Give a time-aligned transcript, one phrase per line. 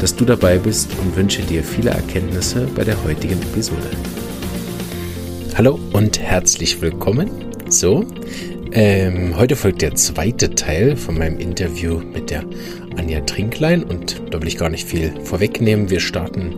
[0.00, 3.90] dass du dabei bist und wünsche dir viele Erkenntnisse bei der heutigen Episode.
[5.56, 7.30] Hallo und herzlich willkommen.
[7.68, 8.04] So,
[8.72, 12.44] ähm, heute folgt der zweite Teil von meinem Interview mit der
[12.96, 15.90] Anja Trinklein und da will ich gar nicht viel vorwegnehmen.
[15.90, 16.56] Wir starten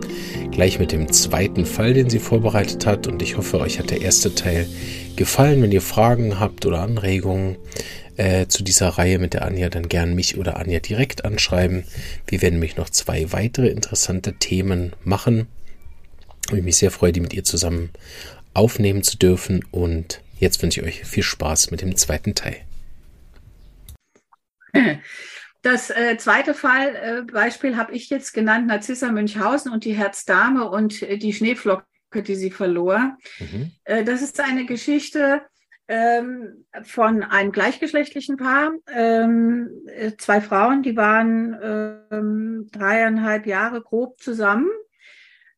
[0.51, 4.01] gleich mit dem zweiten Fall, den sie vorbereitet hat und ich hoffe, euch hat der
[4.01, 4.67] erste Teil
[5.15, 5.61] gefallen.
[5.61, 7.57] Wenn ihr Fragen habt oder Anregungen
[8.17, 11.83] äh, zu dieser Reihe mit der Anja, dann gern mich oder Anja direkt anschreiben.
[12.25, 15.47] Wir werden mich noch zwei weitere interessante Themen machen.
[16.49, 17.91] Und ich mich sehr freue, die mit ihr zusammen
[18.53, 22.57] aufnehmen zu dürfen und jetzt wünsche ich euch viel Spaß mit dem zweiten Teil.
[25.61, 31.01] Das äh, zweite Fallbeispiel äh, habe ich jetzt genannt, Narzissa Münchhausen und die Herzdame und
[31.01, 31.83] äh, die Schneeflocke,
[32.15, 33.17] die sie verlor.
[33.39, 33.71] Mhm.
[33.83, 35.41] Äh, das ist eine Geschichte
[35.87, 38.73] ähm, von einem gleichgeschlechtlichen Paar.
[38.93, 41.57] Ähm, äh, zwei Frauen, die waren
[42.11, 44.69] ähm, dreieinhalb Jahre grob zusammen,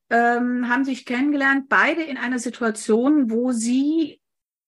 [0.10, 4.22] ähm, haben sich kennengelernt, beide in einer Situation, wo sie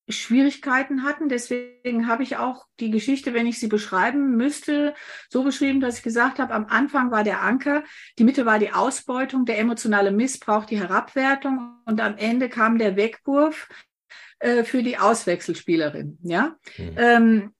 [0.09, 1.29] Schwierigkeiten hatten.
[1.29, 4.93] Deswegen habe ich auch die Geschichte, wenn ich sie beschreiben müsste,
[5.29, 7.83] so beschrieben, dass ich gesagt habe, am Anfang war der Anker,
[8.19, 12.95] die Mitte war die Ausbeutung, der emotionale Missbrauch, die Herabwertung und am Ende kam der
[12.95, 13.69] Wegwurf
[14.41, 16.17] äh, für die Auswechselspielerin.
[16.23, 16.55] Ja.
[16.77, 16.95] Mhm.
[16.97, 17.53] Ähm,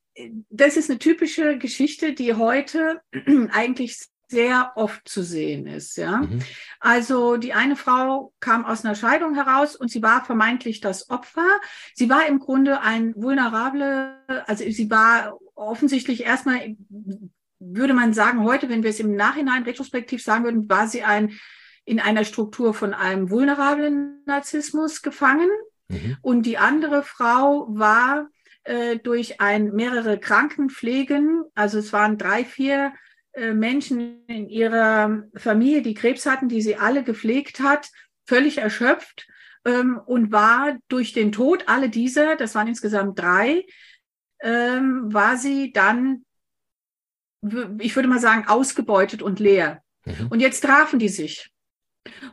[0.50, 3.02] das ist eine typische Geschichte, die heute
[3.52, 5.98] eigentlich sehr oft zu sehen ist.
[5.98, 6.18] Ja?
[6.18, 6.40] Mhm.
[6.80, 11.59] Also die eine Frau kam aus einer Scheidung heraus und sie war vermeintlich das Opfer.
[11.94, 14.16] Sie war im Grunde ein vulnerable,
[14.47, 16.75] also sie war offensichtlich erstmal,
[17.59, 21.38] würde man sagen, heute, wenn wir es im Nachhinein retrospektiv sagen würden, war sie ein
[21.84, 25.50] in einer Struktur von einem vulnerablen Narzissmus gefangen.
[25.91, 26.18] Mhm.
[26.22, 28.29] Und die andere Frau war
[28.63, 32.94] äh, durch ein mehrere Krankenpflegen, also es waren drei, vier
[33.34, 37.90] äh, Menschen in ihrer Familie, die Krebs hatten, die sie alle gepflegt hat,
[38.25, 39.28] völlig erschöpft
[39.66, 43.66] ähm, und war durch den Tod alle dieser, das waren insgesamt drei,
[44.41, 46.25] ähm, war sie dann,
[47.79, 49.81] ich würde mal sagen, ausgebeutet und leer.
[50.06, 50.28] Mhm.
[50.29, 51.52] Und jetzt trafen die sich.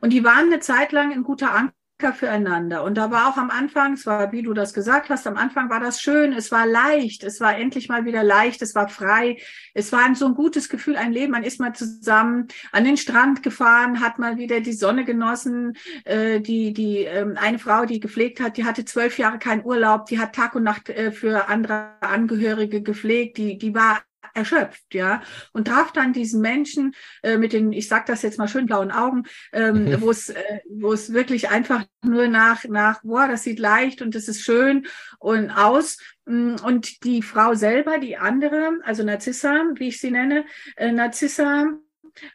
[0.00, 2.84] Und die waren eine Zeit lang in guter Angst füreinander.
[2.84, 5.69] Und da war auch am Anfang, es war, wie du das gesagt hast, am Anfang
[5.69, 9.38] war das schön, es war leicht, es war endlich mal wieder leicht, es war frei,
[9.75, 13.42] es war so ein gutes Gefühl, ein Leben, man ist mal zusammen an den Strand
[13.42, 18.38] gefahren, hat mal wieder die Sonne genossen, äh, die, die, ähm, eine Frau, die gepflegt
[18.41, 21.94] hat, die hatte zwölf Jahre keinen Urlaub, die hat Tag und Nacht äh, für andere
[22.00, 24.03] Angehörige gepflegt, die, die war
[24.34, 25.22] erschöpft, ja,
[25.52, 28.90] und traf dann diesen Menschen äh, mit den, ich sag das jetzt mal schön blauen
[28.90, 30.00] Augen, ähm, mhm.
[30.00, 34.14] wo es, äh, wo es wirklich einfach nur nach, nach, boah, das sieht leicht und
[34.14, 34.86] das ist schön
[35.18, 35.98] und aus.
[36.26, 40.44] Mm, und die Frau selber, die andere, also Narzissa, wie ich sie nenne,
[40.76, 41.66] äh, Narzissa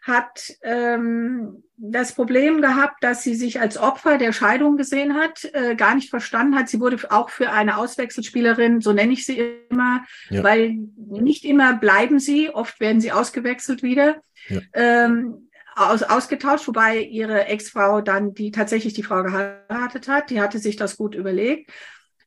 [0.01, 5.75] hat ähm, das Problem gehabt, dass sie sich als Opfer der Scheidung gesehen hat, äh,
[5.75, 6.69] gar nicht verstanden hat.
[6.69, 10.43] Sie wurde auch für eine Auswechselspielerin, so nenne ich sie immer, ja.
[10.43, 14.21] weil nicht immer bleiben sie, oft werden sie ausgewechselt wieder.
[14.47, 14.61] Ja.
[14.73, 20.29] Ähm, aus, ausgetauscht, wobei ihre Ex-Frau dann die tatsächlich die Frau geheiratet hat.
[20.29, 21.71] Die hatte sich das gut überlegt.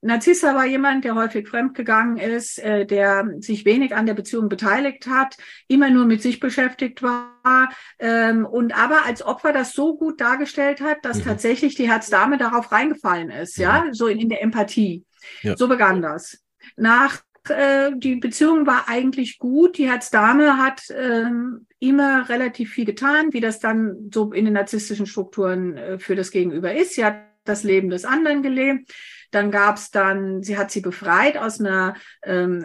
[0.02, 5.06] Narzissa war jemand, der häufig fremdgegangen ist, äh, der sich wenig an der Beziehung beteiligt
[5.06, 5.36] hat,
[5.68, 10.80] immer nur mit sich beschäftigt war ähm, und aber als Opfer das so gut dargestellt
[10.80, 11.24] hat, dass mhm.
[11.24, 15.04] tatsächlich die Herzdame darauf reingefallen ist, ja, ja so in, in, der Empathie.
[15.42, 15.56] Ja.
[15.56, 16.42] So begann das.
[16.76, 19.78] Nach äh, die Beziehung war eigentlich gut.
[19.78, 25.06] Die Herzdame hat ähm, immer relativ viel getan, wie das dann so in den narzisstischen
[25.06, 26.94] Strukturen äh, für das Gegenüber ist.
[26.94, 28.92] Sie hat das Leben des anderen gelebt.
[29.36, 31.94] Dann gab es dann, sie hat sie befreit aus einer
[32.24, 32.64] ähm,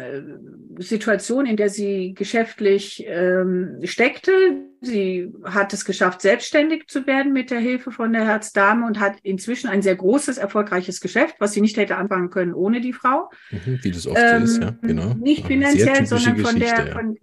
[0.79, 4.31] Situation, in der sie geschäftlich ähm, steckte.
[4.79, 9.17] Sie hat es geschafft, selbstständig zu werden mit der Hilfe von der Herzdame und hat
[9.21, 13.29] inzwischen ein sehr großes, erfolgreiches Geschäft, was sie nicht hätte anfangen können ohne die Frau.
[13.49, 15.13] Mhm, wie das oft ähm, ist, ja, genau.
[15.15, 17.17] Nicht finanziell, sondern von der, von,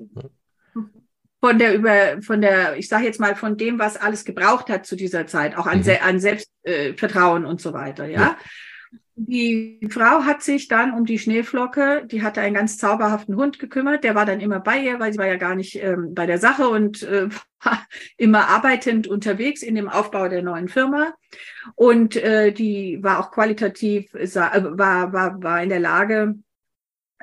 [1.40, 4.84] von der über von der ich sage jetzt mal von dem was alles gebraucht hat
[4.84, 5.96] zu dieser Zeit auch an, mhm.
[6.02, 8.20] An Selbstvertrauen äh, und so weiter ja?
[8.20, 8.38] ja.
[9.20, 14.04] Die Frau hat sich dann um die Schneeflocke, die hatte einen ganz zauberhaften Hund gekümmert,
[14.04, 16.38] der war dann immer bei ihr, weil sie war ja gar nicht ähm, bei der
[16.38, 17.28] Sache und äh,
[17.64, 17.86] war
[18.16, 21.12] immer arbeitend unterwegs in dem Aufbau der neuen Firma.
[21.74, 26.36] Und äh, die war auch qualitativ, äh, war, war, war in der Lage,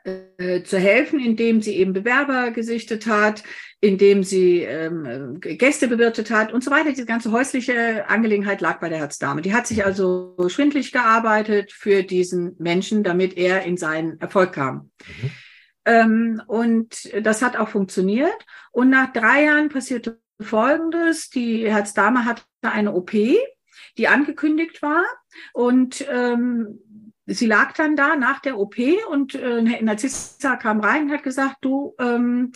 [0.05, 3.43] äh, zu helfen, indem sie eben Bewerber gesichtet hat,
[3.81, 6.91] indem sie ähm, Gäste bewirtet hat und so weiter.
[6.91, 9.41] Die ganze häusliche Angelegenheit lag bei der Herzdame.
[9.41, 14.91] Die hat sich also schwindlig gearbeitet für diesen Menschen, damit er in seinen Erfolg kam.
[15.07, 15.31] Mhm.
[15.85, 18.45] Ähm, und das hat auch funktioniert.
[18.71, 21.29] Und nach drei Jahren passierte Folgendes.
[21.29, 25.03] Die Herzdame hatte eine OP, die angekündigt war.
[25.53, 26.79] Und ähm,
[27.25, 28.75] sie lag dann da nach der OP
[29.09, 32.51] und äh, Narzissa kam rein und hat gesagt, du, ähm,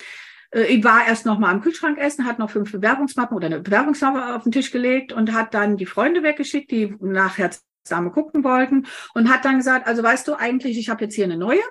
[0.51, 3.60] äh, ich war erst noch mal am Kühlschrank essen, hat noch fünf Bewerbungsmappen oder eine
[3.60, 8.44] Bewerbungsmappe auf den Tisch gelegt und hat dann die Freunde weggeschickt, die nach Herzdame gucken
[8.44, 11.62] wollten und hat dann gesagt, also weißt du eigentlich, ich habe jetzt hier eine neue.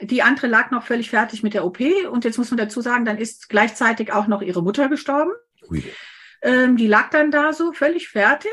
[0.00, 1.80] Die andere lag noch völlig fertig mit der OP
[2.10, 5.32] und jetzt muss man dazu sagen, dann ist gleichzeitig auch noch ihre Mutter gestorben.
[6.40, 8.52] Ähm, die lag dann da so völlig fertig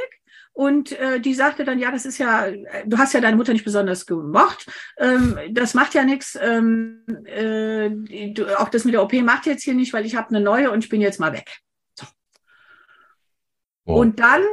[0.55, 2.49] und äh, die sagte dann, ja, das ist ja,
[2.85, 4.65] du hast ja deine Mutter nicht besonders gemocht.
[4.97, 6.39] Ähm, das macht ja nichts.
[6.41, 7.89] Ähm, äh,
[8.31, 10.71] du, auch das mit der OP macht jetzt hier nicht, weil ich habe eine neue
[10.71, 11.59] und ich bin jetzt mal weg.
[11.99, 12.05] So.
[13.83, 13.99] Wow.
[13.99, 14.43] Und dann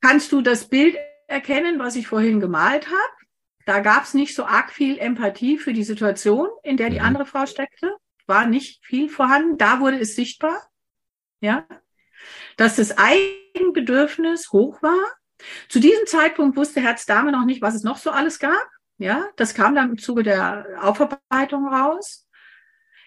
[0.00, 0.96] kannst du das Bild
[1.28, 3.26] erkennen, was ich vorhin gemalt habe.
[3.66, 7.06] Da gab es nicht so arg viel Empathie für die Situation, in der die mhm.
[7.06, 7.94] andere Frau steckte.
[8.26, 9.56] War nicht viel vorhanden.
[9.56, 10.68] Da wurde es sichtbar.
[11.38, 11.64] Ja,
[12.56, 15.04] dass das Eigenbedürfnis hoch war.
[15.68, 18.68] Zu diesem Zeitpunkt wusste Herz-Dame noch nicht, was es noch so alles gab.
[18.98, 22.28] Ja, das kam dann im Zuge der Aufarbeitung raus.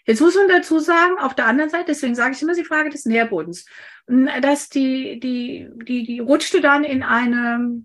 [0.05, 2.89] Jetzt muss man dazu sagen, auf der anderen Seite, deswegen sage ich immer die Frage
[2.89, 3.65] des Nährbodens,
[4.41, 7.83] dass die, die, die, die rutschte dann in eine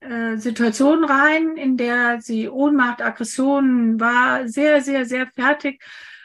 [0.00, 5.82] äh, Situation rein, in der sie Ohnmacht, Aggressionen war, sehr, sehr, sehr fertig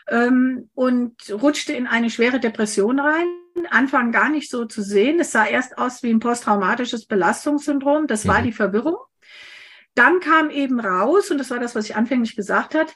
[0.09, 3.27] ähm, und rutschte in eine schwere Depression rein.
[3.65, 5.19] Anfang gar nicht so zu sehen.
[5.19, 8.07] Es sah erst aus wie ein posttraumatisches Belastungssyndrom.
[8.07, 8.45] Das war mhm.
[8.45, 8.97] die Verwirrung.
[9.95, 12.93] Dann kam eben raus, und das war das, was ich anfänglich gesagt hat,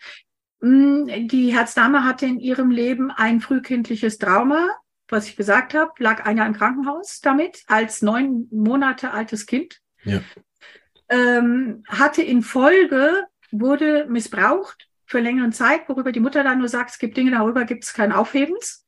[0.61, 4.69] hm, die Herzdame hatte in ihrem Leben ein frühkindliches Trauma,
[5.09, 9.81] was ich gesagt habe, lag ein Jahr im Krankenhaus damit, als neun Monate altes Kind.
[10.03, 10.21] Ja.
[11.09, 16.91] Ähm, hatte in Folge, wurde missbraucht für längere Zeit, worüber die Mutter dann nur sagt,
[16.91, 18.82] es gibt Dinge, darüber gibt es kein Aufhebens.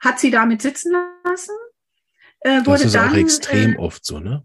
[0.00, 1.54] Hat sie damit sitzen lassen.
[2.40, 4.44] Äh, das ist dann, auch extrem äh, oft so, ne?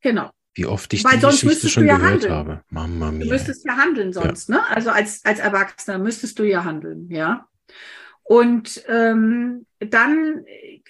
[0.00, 0.30] Genau.
[0.54, 2.32] Wie oft ich Weil die Geschichte schon ja gehört handeln.
[2.32, 2.64] habe.
[2.68, 3.24] Mama mia.
[3.24, 4.56] Du müsstest ja handeln sonst, ja.
[4.56, 4.68] ne?
[4.68, 7.46] Also als, als Erwachsener müsstest du ja handeln, ja.
[8.22, 10.44] Und ähm, dann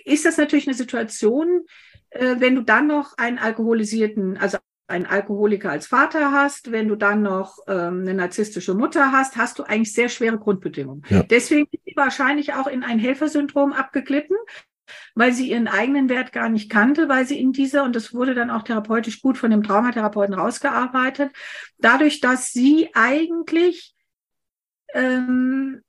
[0.05, 1.67] ist das natürlich eine Situation,
[2.11, 4.59] äh, wenn du dann noch einen alkoholisierten, also
[4.91, 9.59] einen Alkoholiker als Vater hast, wenn du dann noch ähm, eine narzisstische Mutter hast, hast
[9.59, 11.03] du eigentlich sehr schwere Grundbedingungen.
[11.09, 11.23] Ja.
[11.23, 14.37] Deswegen ist sie wahrscheinlich auch in ein Helfersyndrom abgeglitten,
[15.15, 18.35] weil sie ihren eigenen Wert gar nicht kannte, weil sie in dieser, und das wurde
[18.35, 21.33] dann auch therapeutisch gut von dem Traumatherapeuten rausgearbeitet,
[21.79, 23.95] dadurch, dass sie eigentlich
[24.93, 25.83] ähm,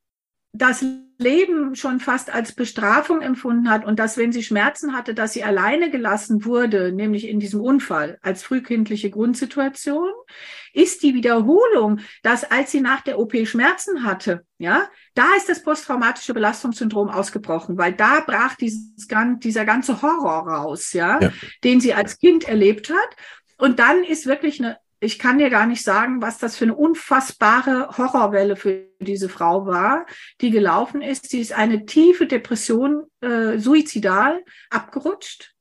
[0.54, 0.84] das
[1.18, 5.44] Leben schon fast als Bestrafung empfunden hat und dass, wenn sie Schmerzen hatte, dass sie
[5.44, 10.12] alleine gelassen wurde, nämlich in diesem Unfall als frühkindliche Grundsituation,
[10.74, 15.64] ist die Wiederholung, dass als sie nach der OP Schmerzen hatte, ja, da ist das
[15.64, 19.08] posttraumatische Belastungssyndrom ausgebrochen, weil da brach dieses,
[19.40, 21.32] dieser ganze Horror raus, ja, ja,
[21.64, 23.16] den sie als Kind erlebt hat.
[23.58, 26.76] Und dann ist wirklich eine ich kann dir gar nicht sagen, was das für eine
[26.76, 30.06] unfassbare Horrorwelle für diese Frau war,
[30.42, 31.28] die gelaufen ist.
[31.30, 35.56] Sie ist eine tiefe Depression, äh, suizidal abgerutscht.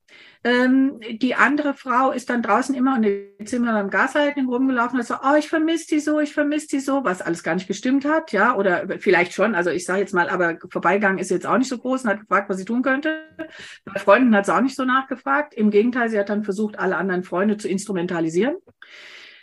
[0.44, 5.00] Ähm, die andere Frau ist dann draußen immer in dem Zimmer beim Gashalten rumgelaufen und
[5.00, 7.66] hat so, oh, ich vermisse die so, ich vermisse die so, was alles gar nicht
[7.66, 11.46] gestimmt hat, ja, oder vielleicht schon, also ich sage jetzt mal, aber Vorbeigang ist jetzt
[11.46, 13.22] auch nicht so groß und hat gefragt, was sie tun könnte.
[13.84, 15.54] Bei Freunden hat sie auch nicht so nachgefragt.
[15.54, 18.56] Im Gegenteil, sie hat dann versucht, alle anderen Freunde zu instrumentalisieren.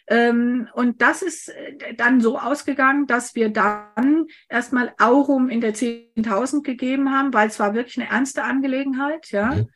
[0.10, 5.74] Ähm, und das ist äh, dann so ausgegangen, dass wir dann erstmal Aurum in der
[5.74, 9.56] 10.000 gegeben haben, weil es war wirklich eine ernste Angelegenheit, ja.
[9.56, 9.70] Mhm.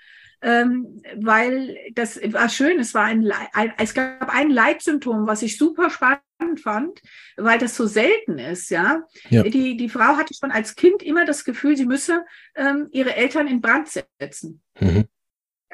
[0.43, 5.55] Ähm, weil das war schön, es war ein, ein, es gab ein Leitsymptom, was ich
[5.55, 6.99] super spannend fand,
[7.37, 9.03] weil das so selten ist, ja.
[9.29, 9.43] ja.
[9.43, 13.47] Die, die Frau hatte schon als Kind immer das Gefühl, sie müsse ähm, ihre Eltern
[13.47, 14.63] in Brand setzen.
[14.79, 15.05] Mhm.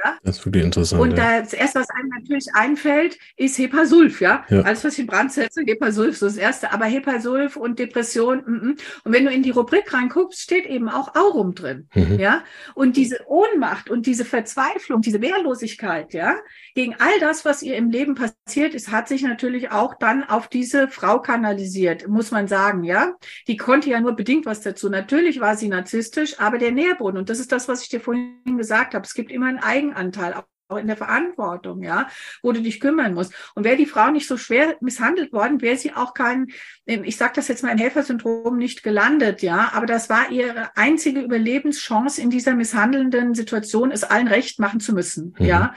[0.04, 0.18] Ja?
[0.24, 1.01] Das ist wirklich interessant.
[1.01, 1.42] Und ja.
[1.42, 4.46] das erste, was einem natürlich einfällt, ist Hepasulf, ja.
[4.50, 4.62] ja.
[4.62, 6.72] Alles, was ich in Brand setze, Hepasulf, so das erste.
[6.72, 8.75] Aber Hepasulf und Depression, mm, mm.
[9.04, 12.20] und wenn du in die Rubrik reinguckst, steht eben auch Aurum drin, mhm.
[12.20, 12.44] ja.
[12.75, 16.36] Und diese Ohnmacht und diese Verzweiflung, diese Wehrlosigkeit, ja,
[16.75, 20.48] gegen all das, was ihr im Leben passiert ist, hat sich natürlich auch dann auf
[20.48, 23.13] diese Frau kanalisiert, muss man sagen, ja.
[23.48, 24.89] Die konnte ja nur bedingt was dazu.
[24.89, 28.58] Natürlich war sie narzisstisch, aber der Nährboden, und das ist das, was ich dir vorhin
[28.58, 30.34] gesagt habe, es gibt immer einen Eigen Eigenanteil,
[30.70, 32.10] auch in der Verantwortung, ja,
[32.44, 33.34] wo du dich kümmern musst.
[33.56, 36.48] Und wäre die Frau nicht so schwer misshandelt worden, wäre sie auch kein,
[36.86, 40.75] ähm, ich sage das jetzt mal im Helfersyndrom nicht gelandet, ja, aber das war ihre
[40.75, 45.46] einzige Überlebenschance in dieser misshandelnden Situation, es allen recht machen zu müssen, mhm.
[45.46, 45.74] ja.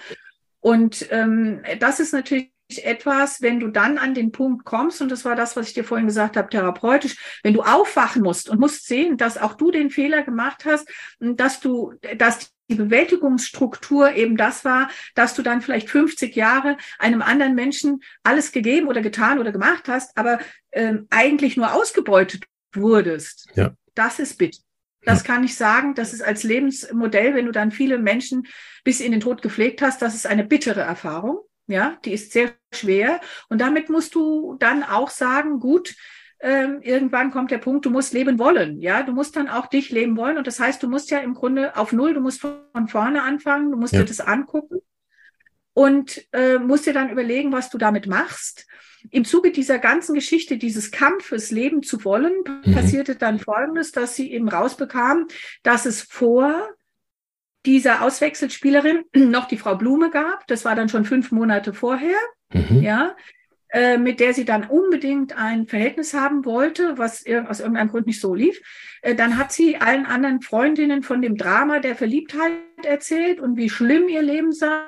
[0.58, 5.24] Und ähm, das ist natürlich etwas, wenn du dann an den Punkt kommst, und das
[5.24, 8.86] war das, was ich dir vorhin gesagt habe, therapeutisch, wenn du aufwachen musst und musst
[8.86, 10.88] sehen, dass auch du den Fehler gemacht hast,
[11.18, 17.20] dass du, dass die Bewältigungsstruktur eben das war, dass du dann vielleicht 50 Jahre einem
[17.20, 20.38] anderen Menschen alles gegeben oder getan oder gemacht hast, aber
[20.72, 23.48] ähm, eigentlich nur ausgebeutet wurdest.
[23.54, 23.74] Ja.
[23.94, 24.60] Das ist bitter.
[25.02, 25.94] Das kann ich sagen.
[25.94, 28.46] Das ist als Lebensmodell, wenn du dann viele Menschen
[28.84, 31.40] bis in den Tod gepflegt hast, das ist eine bittere Erfahrung.
[31.66, 33.20] Ja, die ist sehr schwer.
[33.48, 35.94] Und damit musst du dann auch sagen, gut,
[36.42, 38.80] ähm, irgendwann kommt der Punkt, du musst leben wollen.
[38.80, 40.38] Ja, du musst dann auch dich leben wollen.
[40.38, 43.70] Und das heißt, du musst ja im Grunde auf Null, du musst von vorne anfangen,
[43.70, 44.00] du musst ja.
[44.00, 44.80] dir das angucken
[45.74, 48.66] und äh, musst dir dann überlegen, was du damit machst.
[49.10, 52.32] Im Zuge dieser ganzen Geschichte, dieses Kampfes leben zu wollen,
[52.64, 52.74] mhm.
[52.74, 55.26] passierte dann Folgendes, dass sie eben rausbekam,
[55.62, 56.68] dass es vor
[57.66, 60.46] dieser Auswechselspielerin noch die Frau Blume gab.
[60.46, 62.16] Das war dann schon fünf Monate vorher.
[62.52, 62.80] Mhm.
[62.82, 63.14] Ja,
[63.72, 68.20] äh, mit der sie dann unbedingt ein Verhältnis haben wollte, was aus irgendeinem Grund nicht
[68.20, 68.60] so lief.
[69.02, 73.68] Äh, dann hat sie allen anderen Freundinnen von dem Drama der Verliebtheit erzählt und wie
[73.68, 74.78] schlimm ihr Leben sei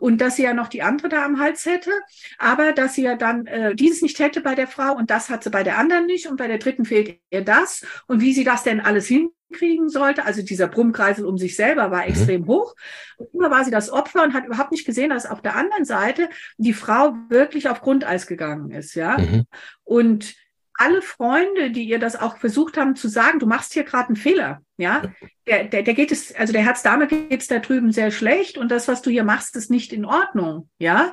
[0.00, 1.90] und dass sie ja noch die andere da am Hals hätte,
[2.38, 5.44] aber dass sie ja dann äh, dieses nicht hätte bei der Frau und das hat
[5.44, 8.44] sie bei der anderen nicht und bei der dritten fehlt ihr das und wie sie
[8.44, 9.08] das denn alles
[9.52, 10.24] hinkriegen sollte.
[10.24, 12.08] Also dieser Brummkreisel um sich selber war mhm.
[12.08, 12.74] extrem hoch.
[13.16, 15.84] Und immer war sie das Opfer und hat überhaupt nicht gesehen, dass auf der anderen
[15.84, 19.18] Seite die Frau wirklich auf Grundeis gegangen ist, ja.
[19.18, 19.44] Mhm.
[19.84, 20.34] Und
[20.74, 24.16] alle Freunde, die ihr das auch versucht haben zu sagen, du machst hier gerade einen
[24.16, 25.02] Fehler, ja,
[25.46, 28.70] der, der, der geht es, also der Herzdame geht es da drüben sehr schlecht und
[28.70, 31.12] das, was du hier machst, ist nicht in Ordnung, ja.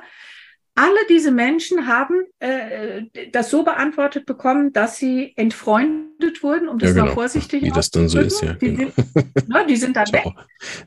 [0.74, 6.90] Alle diese Menschen haben äh, das so beantwortet bekommen, dass sie entfreundet wurden, um das
[6.90, 7.06] ja, genau.
[7.06, 8.52] mal vorsichtig Wie das dann so ist, ja.
[8.54, 8.90] Die, genau.
[8.94, 10.26] sind, ne, die sind dann weg.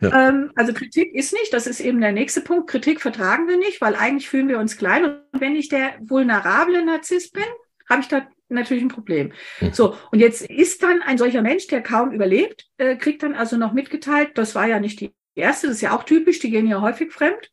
[0.01, 0.29] Ja.
[0.29, 2.69] Ähm, also Kritik ist nicht, das ist eben der nächste Punkt.
[2.69, 5.05] Kritik vertragen wir nicht, weil eigentlich fühlen wir uns klein.
[5.05, 7.43] Und wenn ich der vulnerable Narzisst bin,
[7.89, 9.33] habe ich da natürlich ein Problem.
[9.59, 9.73] Mhm.
[9.73, 13.57] So, und jetzt ist dann ein solcher Mensch, der kaum überlebt, äh, kriegt dann also
[13.57, 16.67] noch mitgeteilt, das war ja nicht die erste, das ist ja auch typisch, die gehen
[16.67, 17.49] ja häufig fremd.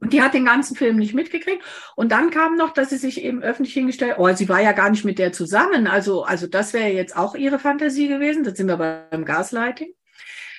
[0.00, 1.62] Und die hat den ganzen Film nicht mitgekriegt.
[1.94, 4.90] Und dann kam noch, dass sie sich eben öffentlich hingestellt, oh, sie war ja gar
[4.90, 5.86] nicht mit der zusammen.
[5.86, 8.44] Also, also das wäre jetzt auch ihre Fantasie gewesen.
[8.44, 9.94] Das sind wir beim Gaslighting.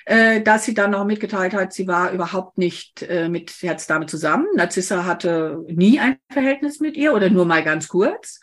[0.06, 4.46] Äh, dass sie dann noch mitgeteilt hat, sie war überhaupt nicht äh, mit Herzdame zusammen.
[4.54, 8.40] Narzissa hatte nie ein Verhältnis mit ihr oder nur mal ganz kurz.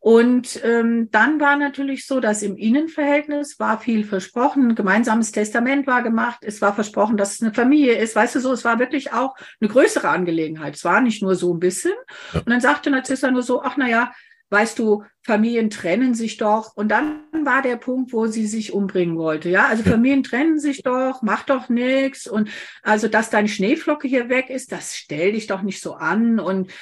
[0.00, 5.86] Und ähm, dann war natürlich so, dass im Innenverhältnis war viel versprochen, ein gemeinsames Testament
[5.86, 8.78] war gemacht, es war versprochen, dass es eine Familie ist, weißt du so, es war
[8.78, 10.74] wirklich auch eine größere Angelegenheit.
[10.74, 11.92] Es war nicht nur so ein bisschen.
[12.32, 14.10] Und dann sagte Narzissa nur so, ach na ja,
[14.48, 16.76] weißt du, Familien trennen sich doch.
[16.76, 19.48] Und dann war der Punkt, wo sie sich umbringen wollte.
[19.48, 22.26] Ja, also Familien trennen sich doch, mach doch nichts.
[22.26, 22.50] Und
[22.82, 26.40] also, dass deine Schneeflocke hier weg ist, das stell dich doch nicht so an.
[26.40, 26.72] Und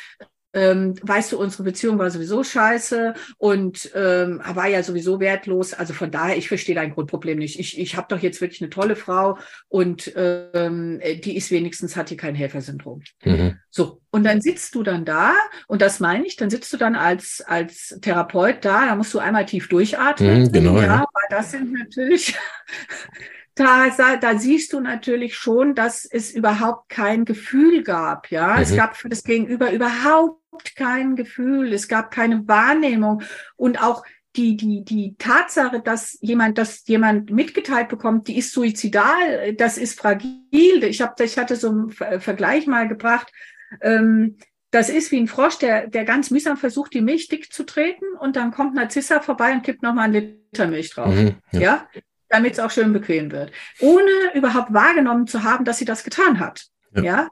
[0.59, 5.73] ähm, weißt du, unsere Beziehung war sowieso scheiße und ähm, war ja sowieso wertlos.
[5.73, 7.61] Also von daher, ich verstehe dein Grundproblem nicht.
[7.61, 9.39] Ich, ich habe doch jetzt wirklich eine tolle Frau
[9.69, 13.03] und ähm, die ist wenigstens, hat hier kein Helfersyndrom.
[13.25, 13.59] Mhm.
[13.71, 15.35] So, und dann sitzt du dann da,
[15.69, 19.21] und das meine ich, dann sitzt du dann als, als Therapeut da, da musst du
[19.21, 20.43] einmal tief durchatmen.
[20.43, 20.99] Mhm, genau, ja, ja.
[21.13, 22.37] weil das sind natürlich
[23.59, 28.31] da, da siehst du natürlich schon, dass es überhaupt kein Gefühl gab.
[28.31, 28.63] Ja, mhm.
[28.63, 30.38] es gab für das Gegenüber überhaupt
[30.77, 31.73] kein Gefühl.
[31.73, 33.23] Es gab keine Wahrnehmung
[33.57, 34.05] und auch
[34.37, 39.99] die, die, die Tatsache, dass jemand, dass jemand mitgeteilt bekommt, die ist suizidal, das ist
[39.99, 40.85] fragil.
[40.85, 43.33] Ich habe, ich hatte so einen Vergleich mal gebracht.
[43.81, 44.37] Ähm,
[44.71, 48.05] das ist wie ein Frosch, der, der ganz mühsam versucht, die Milch dick zu treten
[48.21, 51.15] und dann kommt Narzissa vorbei und kippt nochmal einen Liter Milch drauf.
[51.15, 51.61] Mhm, ja.
[51.61, 51.89] ja?
[52.29, 56.39] damit es auch schön bequem wird, ohne überhaupt wahrgenommen zu haben, dass sie das getan
[56.39, 56.67] hat.
[56.95, 57.03] Ja.
[57.03, 57.31] ja?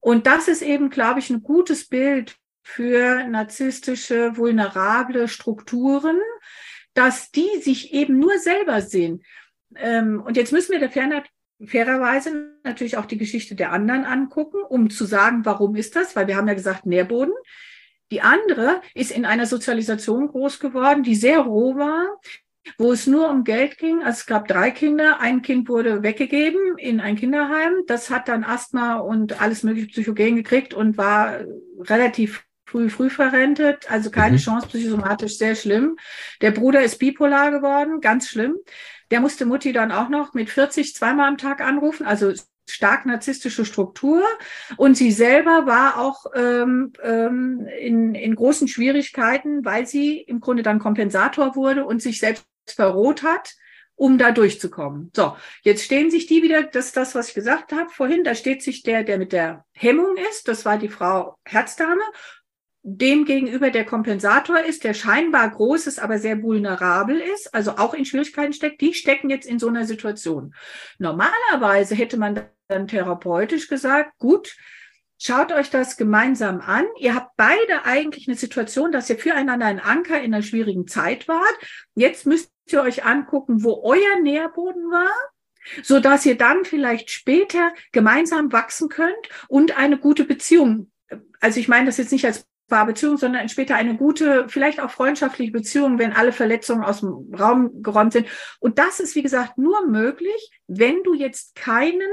[0.00, 6.18] Und das ist eben, glaube ich, ein gutes Bild für narzisstische, vulnerable Strukturen,
[6.94, 9.22] dass die sich eben nur selber sehen.
[9.76, 11.22] Ähm, und jetzt müssen wir der Fairness
[11.64, 16.16] fairerweise natürlich auch die Geschichte der anderen angucken, um zu sagen, warum ist das?
[16.16, 17.32] Weil wir haben ja gesagt, Nährboden.
[18.10, 22.20] Die andere ist in einer Sozialisation groß geworden, die sehr roh war,
[22.78, 24.02] wo es nur um Geld ging.
[24.02, 27.84] Also es gab drei Kinder, ein Kind wurde weggegeben in ein Kinderheim.
[27.86, 31.38] Das hat dann Asthma und alles mögliche Psychogen gekriegt und war
[31.78, 34.40] relativ früh, früh verrentet, also keine mhm.
[34.40, 35.96] Chance psychosomatisch, sehr schlimm.
[36.40, 38.56] Der Bruder ist bipolar geworden, ganz schlimm.
[39.10, 42.32] Der musste Mutti dann auch noch mit 40 zweimal am Tag anrufen, also
[42.68, 44.22] stark narzisstische Struktur.
[44.76, 50.64] Und sie selber war auch ähm, ähm, in, in großen Schwierigkeiten, weil sie im Grunde
[50.64, 53.54] dann Kompensator wurde und sich selbst verroht hat
[53.96, 55.10] um da durchzukommen.
[55.16, 58.34] So, jetzt stehen sich die wieder, das ist das, was ich gesagt habe vorhin, da
[58.34, 62.02] steht sich der, der mit der Hemmung ist, das war die Frau Herzdame,
[62.88, 67.94] dem gegenüber der Kompensator ist, der scheinbar groß ist, aber sehr vulnerabel ist, also auch
[67.94, 70.54] in Schwierigkeiten steckt, die stecken jetzt in so einer Situation.
[70.98, 74.54] Normalerweise hätte man dann therapeutisch gesagt, gut,
[75.18, 76.84] schaut euch das gemeinsam an.
[77.00, 81.26] Ihr habt beide eigentlich eine Situation, dass ihr füreinander ein Anker in einer schwierigen Zeit
[81.26, 81.58] wart.
[81.96, 85.12] Jetzt müsst ihr euch angucken, wo euer Nährboden war
[85.82, 90.92] so dass ihr dann vielleicht später gemeinsam wachsen könnt und eine gute Beziehung.
[91.40, 95.52] Also ich meine das jetzt nicht als Beziehung, sondern später eine gute, vielleicht auch freundschaftliche
[95.52, 98.26] Beziehung, wenn alle Verletzungen aus dem Raum geräumt sind.
[98.58, 102.10] Und das ist, wie gesagt, nur möglich, wenn du jetzt keinen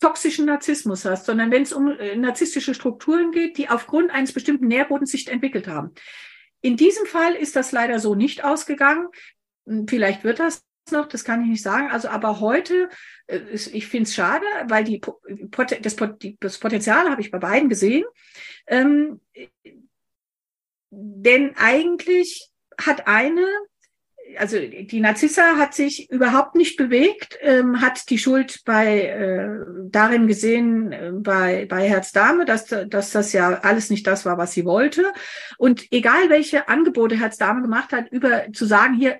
[0.00, 4.66] toxischen Narzissmus hast, sondern wenn es um äh, narzisstische Strukturen geht, die aufgrund eines bestimmten
[4.66, 5.92] Nährbodens sich entwickelt haben.
[6.62, 9.08] In diesem Fall ist das leider so nicht ausgegangen.
[9.66, 10.62] Hm, vielleicht wird das
[10.92, 11.90] noch, das kann ich nicht sagen.
[11.90, 12.88] Also, aber heute,
[13.26, 15.00] äh, ich finde es schade, weil die,
[15.82, 15.96] das,
[16.40, 18.04] das Potenzial habe ich bei beiden gesehen.
[18.66, 19.20] Ähm,
[20.90, 23.46] denn eigentlich hat eine,
[24.38, 29.48] also die Narzissa hat sich überhaupt nicht bewegt, ähm, hat die Schuld bei äh,
[29.90, 34.52] darin gesehen äh, bei bei Herzdame, dass dass das ja alles nicht das war, was
[34.52, 35.12] sie wollte.
[35.58, 39.18] Und egal welche Angebote Herzdame gemacht hat, über zu sagen hier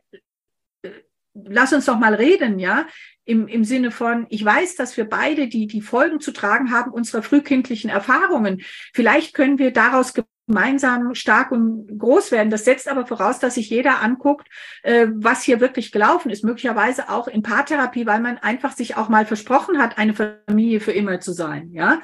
[1.34, 2.86] lass uns doch mal reden, ja,
[3.24, 6.90] im, im Sinne von, ich weiß, dass wir beide die, die Folgen zu tragen haben
[6.90, 8.62] unserer frühkindlichen Erfahrungen.
[8.92, 10.14] Vielleicht können wir daraus
[10.46, 12.50] gemeinsam stark und groß werden.
[12.50, 14.48] Das setzt aber voraus, dass sich jeder anguckt,
[14.82, 16.42] äh, was hier wirklich gelaufen ist.
[16.42, 20.92] Möglicherweise auch in Paartherapie, weil man einfach sich auch mal versprochen hat, eine Familie für
[20.92, 22.02] immer zu sein, ja.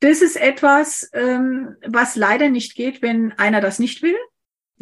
[0.00, 4.16] Das ist etwas, ähm, was leider nicht geht, wenn einer das nicht will.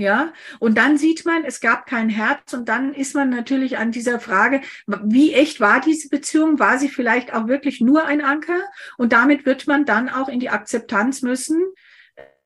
[0.01, 3.93] Ja, und dann sieht man, es gab kein Herz und dann ist man natürlich an
[3.93, 6.59] dieser Frage, wie echt war diese Beziehung?
[6.59, 8.63] War sie vielleicht auch wirklich nur ein Anker?
[8.97, 11.61] Und damit wird man dann auch in die Akzeptanz müssen,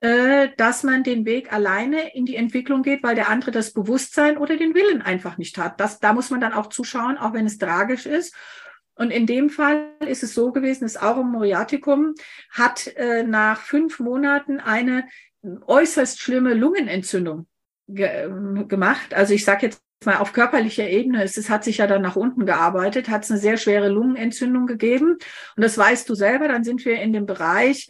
[0.00, 4.36] äh, dass man den Weg alleine in die Entwicklung geht, weil der andere das Bewusstsein
[4.36, 5.78] oder den Willen einfach nicht hat.
[5.78, 8.34] Das, da muss man dann auch zuschauen, auch wenn es tragisch ist.
[8.96, 12.14] Und in dem Fall ist es so gewesen, das Aurum Moriaticum
[12.50, 15.04] hat äh, nach fünf Monaten eine
[15.66, 17.46] äußerst schlimme Lungenentzündung
[17.86, 19.14] ge ähm, gemacht.
[19.14, 22.16] Also ich sage jetzt mal auf körperlicher Ebene, es, es hat sich ja dann nach
[22.16, 25.12] unten gearbeitet, hat es eine sehr schwere Lungenentzündung gegeben.
[25.56, 27.88] Und das weißt du selber, dann sind wir in dem Bereich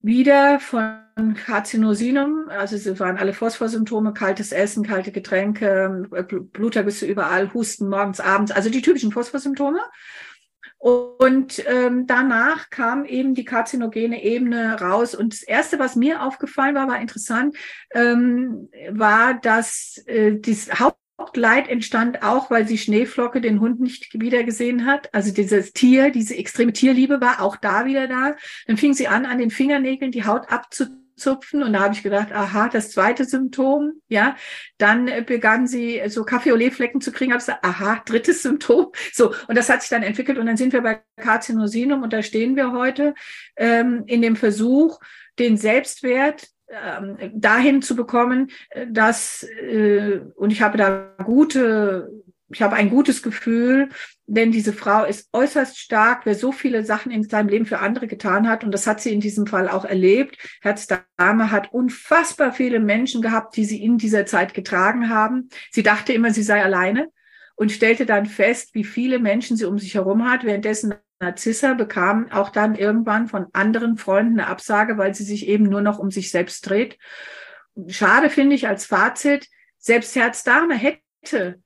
[0.00, 6.06] wieder von Karzinosinum, also es waren alle Phosphorsymptome, kaltes Essen, kalte Getränke,
[6.52, 9.80] Blutergüsse überall, Husten morgens, abends, also die typischen Phosphorsymptome.
[10.78, 15.14] Und ähm, danach kam eben die karzinogene Ebene raus.
[15.14, 17.56] Und das Erste, was mir aufgefallen war, war interessant,
[17.92, 24.86] ähm, war, dass äh, das Hauptleid entstand auch, weil die Schneeflocke den Hund nicht wiedergesehen
[24.86, 25.12] hat.
[25.12, 28.36] Also dieses Tier, diese extreme Tierliebe war auch da wieder da.
[28.68, 31.62] Dann fing sie an, an den Fingernägeln die Haut abzuziehen zupfen.
[31.62, 34.36] Und da habe ich gedacht, aha, das zweite Symptom, ja.
[34.78, 37.32] Dann äh, begann sie so Kaffee-Olé-Flecken zu kriegen.
[37.32, 38.92] Habe gesagt, aha, drittes Symptom.
[39.12, 40.38] So, und das hat sich dann entwickelt.
[40.38, 43.14] Und dann sind wir bei Carzinosinum und da stehen wir heute
[43.56, 45.00] ähm, in dem Versuch,
[45.38, 52.10] den Selbstwert ähm, dahin zu bekommen, äh, dass, äh, und ich habe da gute
[52.50, 53.90] ich habe ein gutes Gefühl,
[54.26, 58.06] denn diese Frau ist äußerst stark, wer so viele Sachen in seinem Leben für andere
[58.06, 58.64] getan hat.
[58.64, 60.38] Und das hat sie in diesem Fall auch erlebt.
[60.62, 65.50] Herzdame hat unfassbar viele Menschen gehabt, die sie in dieser Zeit getragen haben.
[65.70, 67.08] Sie dachte immer, sie sei alleine
[67.54, 70.44] und stellte dann fest, wie viele Menschen sie um sich herum hat.
[70.44, 75.64] Währenddessen Narzissa bekam auch dann irgendwann von anderen Freunden eine Absage, weil sie sich eben
[75.64, 76.98] nur noch um sich selbst dreht.
[77.88, 81.60] Schade finde ich als Fazit, selbst Herzdame hätte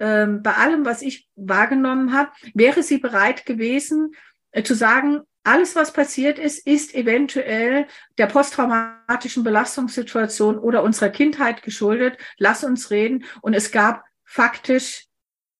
[0.00, 4.12] ähm, bei allem, was ich wahrgenommen habe, wäre sie bereit gewesen
[4.50, 11.62] äh, zu sagen, alles, was passiert ist, ist eventuell der posttraumatischen Belastungssituation oder unserer Kindheit
[11.62, 12.16] geschuldet.
[12.38, 13.24] Lass uns reden.
[13.42, 15.06] Und es gab faktisch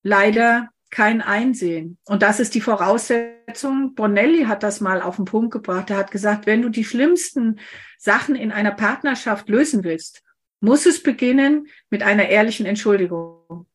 [0.02, 1.98] leider kein Einsehen.
[2.06, 3.94] Und das ist die Voraussetzung.
[3.94, 5.90] Bonelli hat das mal auf den Punkt gebracht.
[5.90, 7.60] Er hat gesagt, wenn du die schlimmsten
[7.98, 10.22] Sachen in einer Partnerschaft lösen willst,
[10.60, 13.66] muss es beginnen mit einer ehrlichen Entschuldigung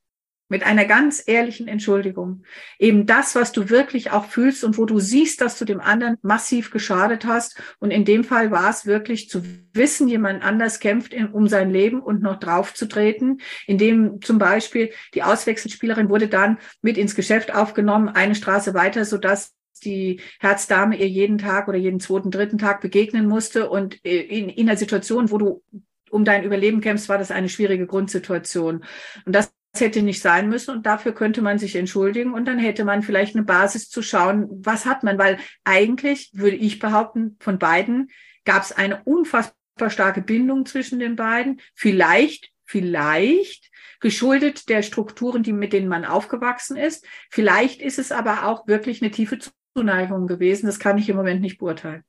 [0.49, 2.43] mit einer ganz ehrlichen Entschuldigung.
[2.79, 6.17] Eben das, was du wirklich auch fühlst und wo du siehst, dass du dem anderen
[6.21, 7.61] massiv geschadet hast.
[7.79, 11.69] Und in dem Fall war es wirklich zu wissen, jemand anders kämpft in, um sein
[11.69, 18.09] Leben und noch draufzutreten, indem zum Beispiel die Auswechselspielerin wurde dann mit ins Geschäft aufgenommen,
[18.09, 23.27] eine Straße weiter, sodass die Herzdame ihr jeden Tag oder jeden zweiten, dritten Tag begegnen
[23.27, 23.69] musste.
[23.69, 25.63] Und äh, in, in einer Situation, wo du
[26.09, 28.83] um dein Überleben kämpfst, war das eine schwierige Grundsituation.
[29.25, 32.59] Und das das hätte nicht sein müssen und dafür könnte man sich entschuldigen und dann
[32.59, 37.37] hätte man vielleicht eine Basis zu schauen, was hat man, weil eigentlich würde ich behaupten,
[37.39, 38.09] von beiden
[38.45, 41.61] gab es eine unfassbar starke Bindung zwischen den beiden.
[41.75, 47.05] Vielleicht, vielleicht geschuldet der Strukturen, die mit denen man aufgewachsen ist.
[47.29, 49.37] Vielleicht ist es aber auch wirklich eine tiefe
[49.75, 50.65] Zuneigung gewesen.
[50.65, 52.03] Das kann ich im Moment nicht beurteilen.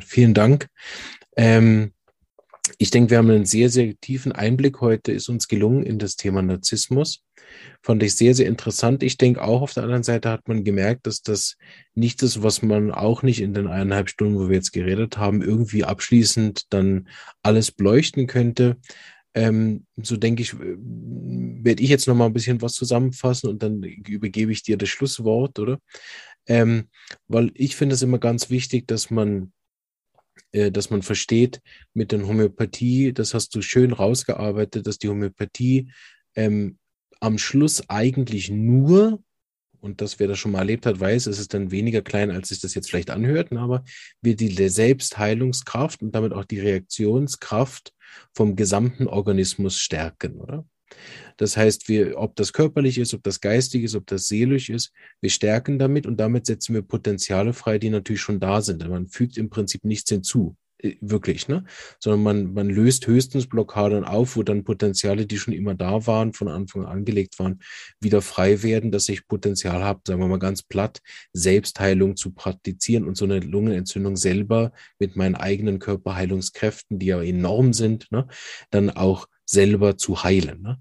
[0.00, 0.68] Vielen Dank.
[1.36, 1.92] Ähm,
[2.82, 6.16] ich denke, wir haben einen sehr, sehr tiefen Einblick heute, ist uns gelungen in das
[6.16, 7.22] Thema Narzissmus.
[7.80, 9.04] Fand ich sehr, sehr interessant.
[9.04, 11.56] Ich denke auch auf der anderen Seite hat man gemerkt, dass das
[11.94, 15.42] nicht ist, was man auch nicht in den eineinhalb Stunden, wo wir jetzt geredet haben,
[15.42, 17.08] irgendwie abschließend dann
[17.42, 18.78] alles beleuchten könnte.
[19.34, 23.80] Ähm, so denke ich, werde ich jetzt noch mal ein bisschen was zusammenfassen und dann
[23.84, 25.78] übergebe ich dir das Schlusswort, oder?
[26.46, 26.88] Ähm,
[27.28, 29.52] weil ich finde es immer ganz wichtig, dass man
[30.52, 31.60] dass man versteht
[31.94, 35.90] mit der Homöopathie, das hast du schön rausgearbeitet, dass die Homöopathie
[36.34, 36.78] ähm,
[37.20, 39.22] am Schluss eigentlich nur,
[39.80, 42.48] und das wer das schon mal erlebt hat, weiß, es ist dann weniger klein, als
[42.48, 43.84] sich das jetzt vielleicht anhört, ne, aber
[44.20, 47.92] wir die Selbstheilungskraft und damit auch die Reaktionskraft
[48.34, 50.66] vom gesamten Organismus stärken, oder?
[51.36, 54.92] Das heißt, wir, ob das körperlich ist, ob das geistig ist, ob das seelisch ist,
[55.20, 58.86] wir stärken damit und damit setzen wir Potenziale frei, die natürlich schon da sind.
[58.88, 61.64] Man fügt im Prinzip nichts hinzu äh, wirklich, ne?
[61.98, 66.32] Sondern man, man löst höchstens Blockaden auf, wo dann Potenziale, die schon immer da waren,
[66.32, 67.60] von Anfang an angelegt waren,
[68.00, 71.00] wieder frei werden, dass ich Potenzial habe, sagen wir mal ganz platt,
[71.32, 77.72] Selbstheilung zu praktizieren und so eine Lungenentzündung selber mit meinen eigenen Körperheilungskräften, die ja enorm
[77.72, 78.26] sind, ne?
[78.70, 80.62] dann auch selber zu heilen.
[80.62, 80.80] Ne?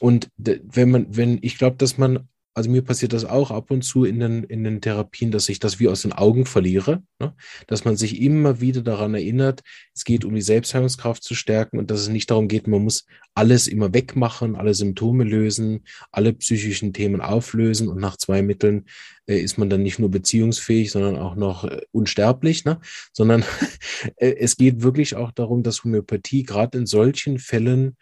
[0.00, 2.28] Und wenn man, wenn, ich glaube, dass man,
[2.58, 5.60] also mir passiert das auch ab und zu in den, in den Therapien, dass ich
[5.60, 7.32] das wie aus den Augen verliere, ne?
[7.68, 9.60] dass man sich immer wieder daran erinnert,
[9.94, 13.06] es geht um die Selbstheilungskraft zu stärken und dass es nicht darum geht, man muss
[13.34, 18.86] alles immer wegmachen, alle Symptome lösen, alle psychischen Themen auflösen und nach zwei Mitteln
[19.26, 22.80] äh, ist man dann nicht nur beziehungsfähig, sondern auch noch äh, unsterblich, ne?
[23.12, 23.44] sondern
[24.16, 27.96] äh, es geht wirklich auch darum, dass Homöopathie gerade in solchen Fällen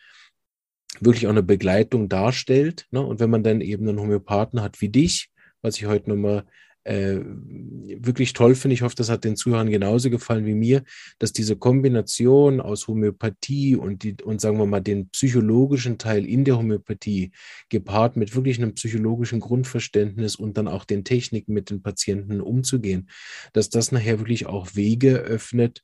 [1.00, 2.86] wirklich auch eine Begleitung darstellt.
[2.90, 3.00] Ne?
[3.00, 5.30] Und wenn man dann eben einen Homöopathen hat wie dich,
[5.62, 6.44] was ich heute nochmal
[6.86, 7.20] äh,
[7.98, 10.84] wirklich toll finde, ich hoffe, das hat den Zuhörern genauso gefallen wie mir,
[11.18, 16.44] dass diese Kombination aus Homöopathie und, die, und sagen wir mal den psychologischen Teil in
[16.44, 17.32] der Homöopathie
[17.70, 23.10] gepaart mit wirklich einem psychologischen Grundverständnis und dann auch den Techniken mit den Patienten umzugehen,
[23.52, 25.82] dass das nachher wirklich auch Wege öffnet,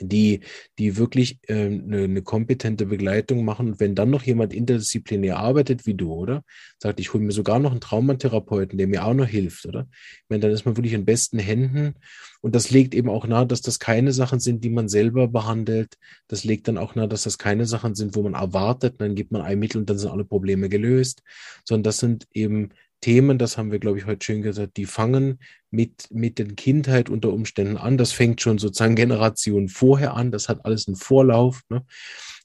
[0.00, 0.40] die,
[0.78, 3.68] die wirklich äh, eine, eine, kompetente Begleitung machen.
[3.68, 6.44] Und wenn dann noch jemand interdisziplinär arbeitet wie du, oder?
[6.78, 9.88] Sagt, ich hole mir sogar noch einen Traumatherapeuten, der mir auch noch hilft, oder?
[9.90, 11.94] Ich meine, dann ist man wirklich in besten Händen.
[12.40, 15.96] Und das legt eben auch nahe, dass das keine Sachen sind, die man selber behandelt.
[16.28, 19.32] Das legt dann auch nahe, dass das keine Sachen sind, wo man erwartet, dann gibt
[19.32, 21.22] man ein Mittel und dann sind alle Probleme gelöst,
[21.64, 25.38] sondern das sind eben Themen, das haben wir, glaube ich, heute schön gesagt, die fangen
[25.70, 27.98] mit, mit der Kindheit unter Umständen an.
[27.98, 30.30] Das fängt schon sozusagen Generationen vorher an.
[30.30, 31.62] Das hat alles einen Vorlauf.
[31.68, 31.84] Ne?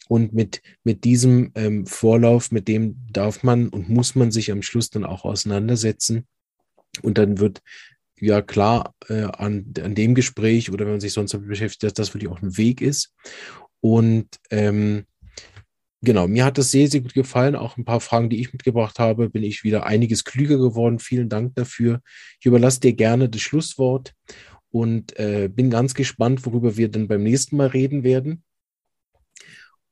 [0.08, 4.62] Und mit, mit diesem ähm, Vorlauf, mit dem darf man und muss man sich am
[4.62, 6.28] Schluss dann auch auseinandersetzen.
[7.02, 7.62] Und dann wird
[8.20, 11.94] ja klar äh, an, an dem Gespräch oder wenn man sich sonst damit beschäftigt, dass
[11.94, 13.14] das wirklich auch ein Weg ist.
[13.82, 15.06] Und ähm,
[16.06, 17.56] Genau, mir hat das sehr, sehr gut gefallen.
[17.56, 21.00] Auch ein paar Fragen, die ich mitgebracht habe, bin ich wieder einiges klüger geworden.
[21.00, 22.02] Vielen Dank dafür.
[22.42, 24.14] Ich überlasse dir gerne das Schlusswort
[24.70, 28.44] und äh, bin ganz gespannt, worüber wir dann beim nächsten Mal reden werden.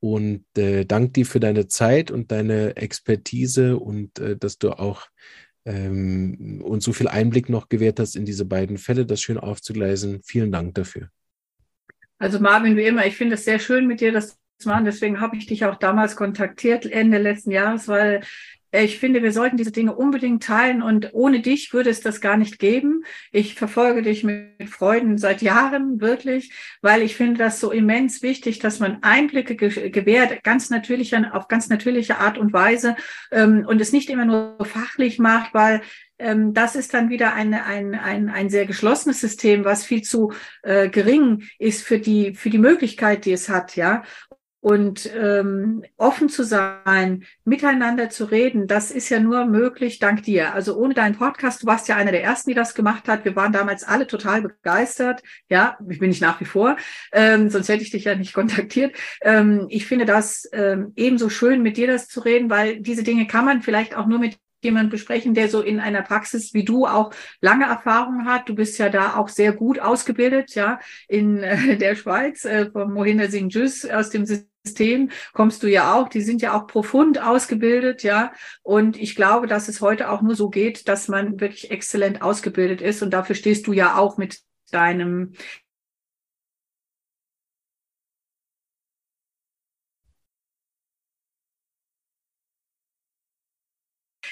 [0.02, 5.08] Und äh, danke dir für deine Zeit und deine Expertise und äh, dass du auch
[5.64, 10.22] ähm, uns so viel Einblick noch gewährt hast in diese beiden Fälle, das schön aufzugleisen.
[10.26, 11.08] Vielen Dank dafür.
[12.18, 14.86] Also Marvin, wie immer, ich finde es sehr schön mit dir, dass machen.
[14.86, 18.22] Deswegen habe ich dich auch damals kontaktiert, Ende letzten Jahres, weil
[18.74, 22.38] ich finde, wir sollten diese Dinge unbedingt teilen und ohne dich würde es das gar
[22.38, 23.04] nicht geben.
[23.34, 28.60] Ich verfolge dich mit Freuden seit Jahren wirklich, weil ich finde das so immens wichtig,
[28.60, 32.96] dass man Einblicke gewährt, ganz natürlicher, auf ganz natürliche Art und Weise
[33.32, 35.82] ähm, und es nicht immer nur fachlich macht, weil
[36.18, 40.32] ähm, das ist dann wieder eine, ein, ein, ein sehr geschlossenes System, was viel zu
[40.64, 44.04] äh, gering ist für die, für die Möglichkeit, die es hat, ja
[44.62, 50.54] und ähm, offen zu sein, miteinander zu reden, das ist ja nur möglich dank dir.
[50.54, 53.26] Also ohne deinen Podcast, du warst ja einer der ersten, die das gemacht hat.
[53.26, 55.24] Wir waren damals alle total begeistert.
[55.50, 56.78] Ja, ich bin ich nach wie vor,
[57.12, 58.96] ähm, sonst hätte ich dich ja nicht kontaktiert.
[59.22, 63.26] Ähm, ich finde das ähm, ebenso schön, mit dir das zu reden, weil diese Dinge
[63.26, 66.86] kann man vielleicht auch nur mit jemand besprechen, der so in einer Praxis wie du
[66.86, 68.48] auch lange Erfahrung hat.
[68.48, 72.94] Du bist ja da auch sehr gut ausgebildet, ja, in äh, der Schweiz, äh, vom
[72.94, 74.51] Mohinder Singh Jus aus dem System
[75.34, 78.32] kommst du ja auch, die sind ja auch profund ausgebildet, ja.
[78.64, 82.82] Und ich glaube, dass es heute auch nur so geht, dass man wirklich exzellent ausgebildet
[82.82, 83.02] ist.
[83.02, 84.40] Und dafür stehst du ja auch mit
[84.72, 85.34] deinem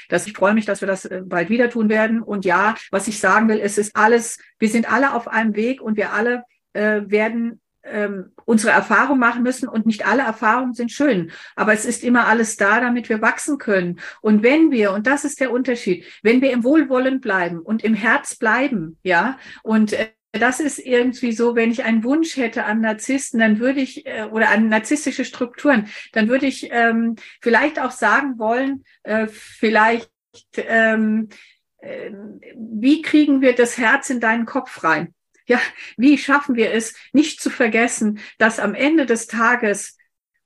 [0.09, 2.21] dass ich freue mich, dass wir das äh, bald wieder tun werden.
[2.21, 5.81] Und ja, was ich sagen will, es ist alles, wir sind alle auf einem Weg
[5.81, 10.91] und wir alle äh, werden ähm, unsere Erfahrung machen müssen und nicht alle Erfahrungen sind
[10.91, 13.99] schön, aber es ist immer alles da, damit wir wachsen können.
[14.21, 17.93] Und wenn wir, und das ist der Unterschied, wenn wir im Wohlwollen bleiben und im
[17.93, 22.81] Herz bleiben, ja, und äh, das ist irgendwie so, wenn ich einen Wunsch hätte an
[22.81, 27.91] Narzissten, dann würde ich, äh, oder an narzisstische Strukturen, dann würde ich ähm, vielleicht auch
[27.91, 30.11] sagen wollen, äh, vielleicht,
[30.55, 31.29] ähm,
[31.79, 32.11] äh,
[32.55, 35.15] wie kriegen wir das Herz in deinen Kopf rein?
[35.49, 35.59] Ja,
[35.97, 39.97] wie schaffen wir es, nicht zu vergessen, dass am Ende des Tages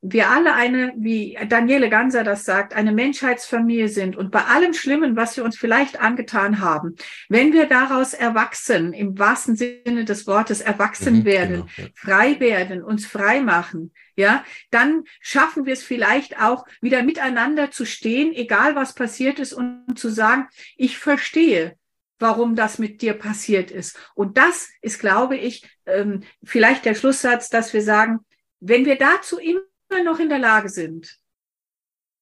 [0.01, 5.17] wir alle eine, wie Daniele Ganser das sagt, eine Menschheitsfamilie sind und bei allem Schlimmen,
[5.17, 6.95] was wir uns vielleicht angetan haben,
[7.27, 11.85] wenn wir daraus erwachsen, im wahrsten Sinne des Wortes erwachsen mhm, werden, genau, ja.
[11.95, 17.85] frei werden, uns frei machen, ja, dann schaffen wir es vielleicht auch wieder miteinander zu
[17.85, 21.77] stehen, egal was passiert ist und zu sagen, ich verstehe,
[22.23, 23.99] warum das mit dir passiert ist.
[24.15, 28.19] Und das ist, glaube ich, ähm, vielleicht der Schlusssatz, dass wir sagen,
[28.61, 31.19] wenn wir dazu immer noch in der Lage sind,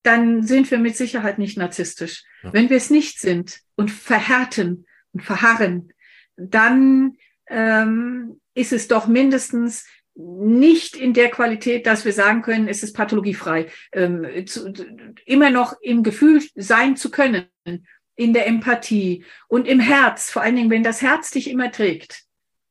[0.04, 2.24] dann sind wir mit Sicherheit nicht narzisstisch.
[2.42, 2.52] Ja.
[2.52, 5.94] Wenn wir es nicht sind und verhärten und verharren,
[6.36, 9.86] dann ähm, ist es doch mindestens
[10.16, 13.68] nicht in der Qualität, dass wir sagen können, es ist pathologiefrei.
[13.92, 14.74] Ähm, zu,
[15.26, 17.46] immer noch im Gefühl sein zu können
[18.22, 22.24] in der Empathie und im Herz, vor allen Dingen, wenn das Herz dich immer trägt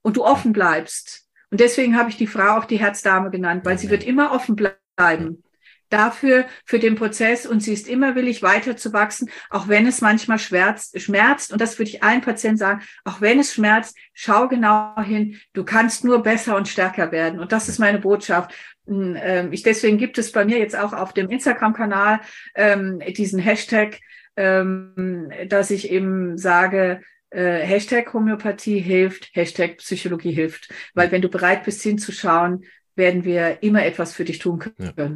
[0.03, 1.27] und du offen bleibst.
[1.51, 4.55] Und deswegen habe ich die Frau auch die Herzdame genannt, weil sie wird immer offen
[4.55, 5.43] bleiben
[5.89, 10.01] dafür, für den Prozess und sie ist immer willig weiter zu wachsen, auch wenn es
[10.01, 11.53] manchmal schmerzt, schmerzt.
[11.53, 15.65] Und das würde ich allen Patienten sagen, auch wenn es schmerzt, schau genau hin, du
[15.65, 17.41] kannst nur besser und stärker werden.
[17.41, 18.55] Und das ist meine Botschaft.
[18.87, 22.21] Hm, ähm, ich, deswegen gibt es bei mir jetzt auch auf dem Instagram-Kanal
[22.55, 23.99] ähm, diesen Hashtag
[24.37, 30.73] ähm, dass ich eben sage, äh, Hashtag Homöopathie hilft, Hashtag Psychologie hilft.
[30.95, 32.65] Weil wenn du bereit bist hinzuschauen,
[32.97, 34.95] werden wir immer etwas für dich tun können.
[34.97, 35.11] Ja.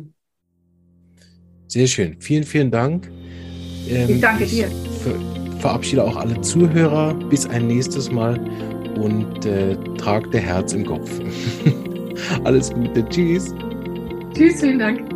[1.67, 2.21] Sehr schön.
[2.21, 3.09] Vielen, vielen Dank.
[3.89, 4.69] Ähm, ich danke dir.
[5.03, 7.15] Ver verabschiede auch alle Zuhörer.
[7.31, 8.39] Bis ein nächstes Mal
[8.97, 11.11] und äh, trag der Herz im Kopf.
[12.45, 13.05] Alles Gute.
[13.09, 13.55] Tschüss.
[14.35, 15.14] Tschüss, vielen Dank.